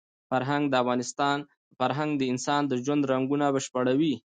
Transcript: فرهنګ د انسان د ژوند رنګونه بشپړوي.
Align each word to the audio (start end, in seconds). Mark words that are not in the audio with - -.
فرهنګ 1.79 2.13
د 2.19 2.23
انسان 2.31 2.61
د 2.67 2.73
ژوند 2.83 3.03
رنګونه 3.11 3.45
بشپړوي. 3.55 4.13